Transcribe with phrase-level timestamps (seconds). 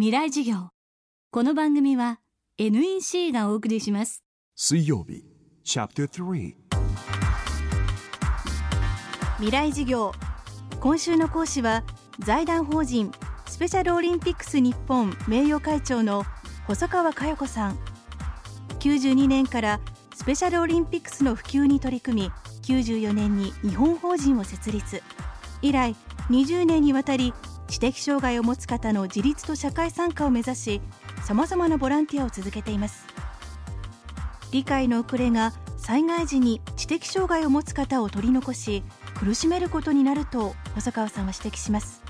[0.00, 0.70] 未来事業。
[1.30, 2.20] この番組は
[2.56, 4.24] NEC がお送りします。
[4.56, 5.26] 水曜日
[5.62, 6.54] チャプター
[9.36, 10.12] 未来事業。
[10.80, 11.84] 今週の講師は
[12.18, 13.12] 財団法人
[13.46, 16.24] スペシャルオリンピックス日本名誉会長の
[16.66, 17.78] 細川佳代子さん。
[18.78, 19.80] 92年から
[20.14, 22.30] スペシャルオリンピックスの普及に取り組み
[22.62, 25.02] 94年に日本法人を設立。
[25.60, 25.94] 以来
[26.30, 27.34] 20年にわたり
[27.70, 30.80] 知的障害を持つ方の自立と社会参加を目指し
[31.24, 33.06] さまざまなボランティアを続けています。
[34.50, 38.82] 理解の遅れが災害時に知的障害を持つ方を取り残し
[39.14, 42.02] 苦しめることになると細川さんは指摘します。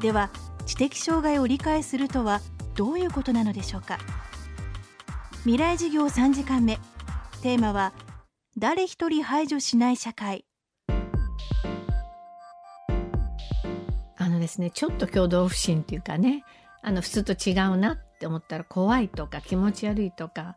[0.00, 0.30] では
[0.64, 2.40] 知的障害を理解するとは
[2.74, 3.98] どういうことなのでしょうか。
[5.42, 6.78] 未来事業3時間目。
[7.42, 7.92] テーマは
[8.56, 10.46] 誰一人排除しない社会。
[14.44, 14.70] ですね。
[14.70, 16.44] ちょっと共同不審っていうかね。
[16.82, 20.56] あの普通と違うなって思ったら怖いとか気持ち悪いとか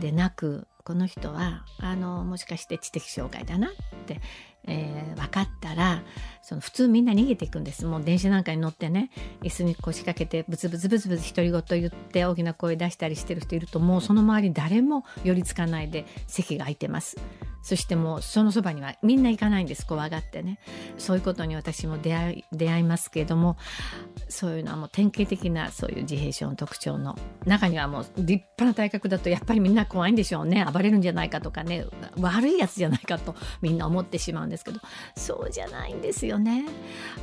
[0.00, 3.70] でなくこの人はあのもしかして知的障害だなっ
[4.06, 4.22] て
[4.66, 6.02] えー、分かったら
[6.40, 7.84] その普通みんな逃げていくんです。
[7.84, 9.10] もう電車なんかに乗ってね
[9.42, 17.16] 椅子に腰掛けてブツブツブツブツ独り言言って大きな声出したりしてる人いるともうその周り誰も寄りつかないで席が空いてます。
[17.62, 19.86] そしてもうそのそばにはみんな行かないんです。
[19.86, 20.58] 怖がってね。
[20.98, 23.56] そういうことに私も出会い出会いますけれども
[24.28, 30.66] そういうのはもう典型的なそういう自閉症の特徴の中にはもう立派な体格だとやっぱりみんな怖いんでしょうね。
[30.72, 31.86] 暴れるんじゃないかとかね。
[32.18, 34.78] 悪いやつじゃないかとみんな思ってしまうんですけど
[35.16, 36.66] そうじゃないんですよね。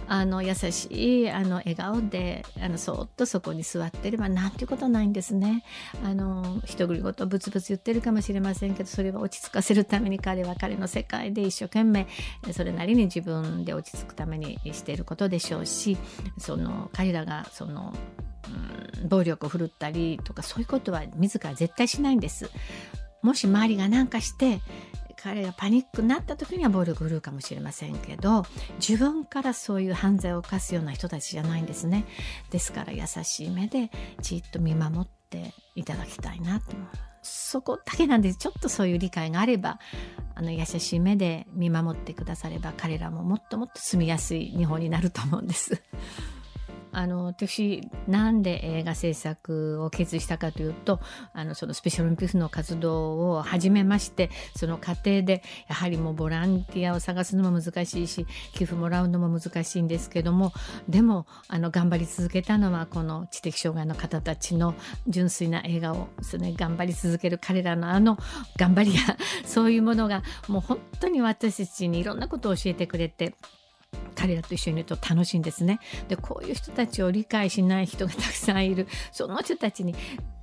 [0.07, 5.63] あの優しいあの笑顔であのそっとそこに座ってればなんていうことないんですね。
[6.03, 12.07] あの独り言ブツブツ言ってるかもしれませんけどそれは落ち着かせるために彼は彼の世界で一生懸命
[12.51, 15.97] それなりに自分で落ち着くためにしていることでしょうし
[16.37, 17.93] その彼らがその、
[19.07, 22.49] 暴力を振るったりとかそういうことは自ら絶対しないんです。
[23.21, 24.61] もし周りが何かして
[25.21, 28.45] 彼がパニックになった時には暴力振るうかもしれませんけど
[28.79, 32.05] 自分からそういう犯罪を犯すような人たちじゃないんですね
[32.51, 36.87] ですから優しい目でじっと見守っていただきたいなと思う
[37.21, 39.79] そこだけなんですちょっとそういう理解があれば
[40.35, 45.81] あの優しい目で見守ってくだされば彼らももっともっと住みやすい日本になると思うんです。
[46.91, 50.99] あの私なんで映画制作を決意したかというと
[51.33, 60.51] あのそのスペシャルオリンピックの活動を始めましてその過程でやはりもうボランティアを探すのも難しいし寄付もらうのも難しいんですけども
[60.87, 64.75] でもあの頑張り続けたのはこの知的障害の方たちの
[65.07, 68.17] 純粋な笑顔それ、ね、頑張り続ける彼らのあの
[68.57, 69.01] 頑張りや
[69.45, 73.35] そういうものがもう本当に私たちにいろんなことを教えてくれて
[74.19, 75.79] 彼らと一緒にいると楽しいんですね。
[76.09, 78.87] でこういう人たちを理解しない人がたくさんいる。
[79.11, 79.95] その人たちに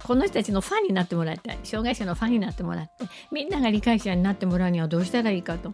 [0.03, 1.59] この人たちのファンになってもらいたい。
[1.63, 5.73] 障害者のファンになってもらってみんなが理解者になってもらうにはどうしたらいいかと。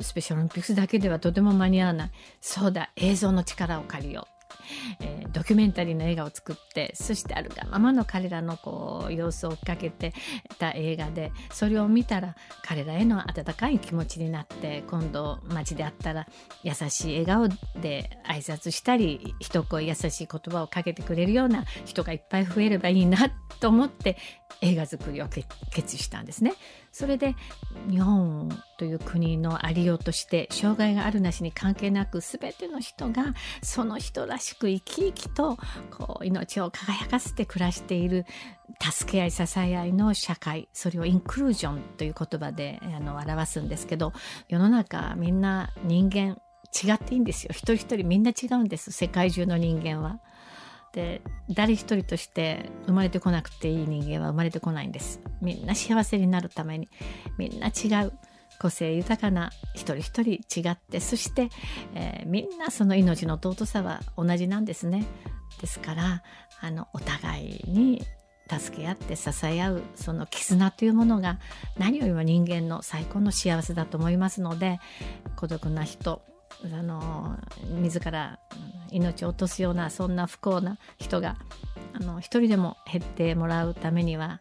[0.00, 2.10] スペシャルオリンピックスだけではとても間に合わない。
[2.40, 4.35] そうだ映像の力を借りよう。
[5.00, 10.12] えー、ドキュメンタリーの映画を作ってそしてあるがままの彼らのこう様子を追っかけて
[10.58, 16.26] た映画でそれを見たら彼らへの温かい気持ちになって今度街で会ったら
[16.62, 17.48] 優しい笑顔
[17.80, 24.16] で挨拶したり一声優しい言葉をかけてくれるような人がいっぱい増えればいいなと思って
[24.60, 26.54] 映画作りを決意したんですね。
[26.92, 27.34] それで
[27.90, 28.48] 日本
[28.78, 35.58] という国のありようとして障害があるなしに関係なく全ての人がその人らしく生き生きと
[35.90, 38.24] こう命を輝かせて暮らしている
[38.80, 44.12] 助け合い支え合いの社会それをインクルージョンという言葉であの表すんですけど
[44.48, 46.40] 世の中みんな人間
[46.74, 50.20] 違っていいんですよ一人一人みんな違うんです世界中の人間は。
[50.96, 51.20] で
[51.50, 55.20] 誰一人として生まれてこなくていい人間は生まれてこないんです。
[55.42, 56.88] みんな幸せになるために。
[57.38, 58.12] みんな違う。
[58.58, 61.50] 個性豊かな一人一人違ってそして、
[61.94, 65.04] えー、みんなその命の尊さは同じなんですね。
[65.60, 66.22] ですから
[66.62, 68.02] あのお互いに
[68.48, 71.38] 助け合って支え合うその絆というものが
[71.76, 74.78] 何よりも人間の最高の幸せだと思いますので
[75.36, 76.22] 孤独な人
[76.64, 77.36] あの
[77.80, 78.38] 自ら
[78.90, 81.36] 命を落とすようなそんな不幸な人が
[81.92, 84.40] あの一人でも減ってもらうためには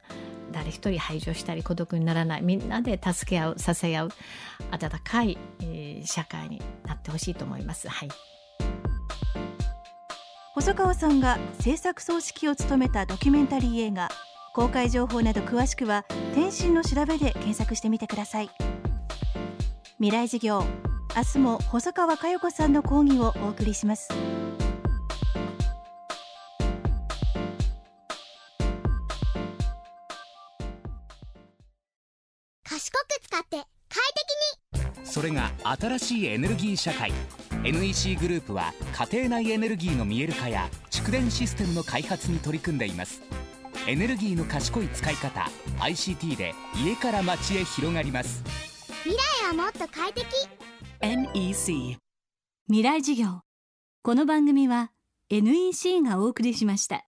[0.52, 2.42] 誰一人排除したり孤独にならない。
[2.42, 4.10] みんなで助け合う支え合う
[4.72, 7.90] 温かい、えー、社会になってほしいと思います。
[7.90, 8.10] はい。
[10.54, 14.10] 細川さんが制作総指揮を務めたドキュメンタリー映画
[14.54, 18.50] 公開情報など詳しくは天心の調べで検索してみてください。
[19.98, 20.64] 未来事業
[21.16, 24.10] 明日も細川佳代子さんの講義をお送りします。
[32.66, 34.04] 賢く使って快
[34.74, 35.06] 適に。
[35.06, 37.14] それが新しいエネルギー社会。
[37.64, 38.74] NEC グループは
[39.10, 43.22] 家庭内エネルギーの見える化や蓄電システムの開発に取り組んでいます。
[43.88, 48.44] エネルギーの賢い使い方 ICT で家から街へ広がります。
[49.04, 50.26] 未来はもっと快適。
[51.02, 51.98] NEC
[52.68, 53.42] 未来授業。
[54.02, 54.92] この番組は
[55.30, 57.06] NEC がお送りしました。